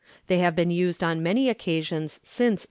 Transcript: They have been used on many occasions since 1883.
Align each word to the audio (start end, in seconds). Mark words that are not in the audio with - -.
They 0.25 0.39
have 0.39 0.55
been 0.55 0.71
used 0.71 1.03
on 1.03 1.21
many 1.21 1.47
occasions 1.47 2.13
since 2.23 2.33
1883. 2.53 2.59